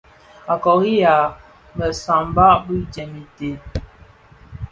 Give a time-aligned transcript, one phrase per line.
[0.53, 1.17] A kôriha
[1.81, 3.57] më sàbà bi jèm i tsee.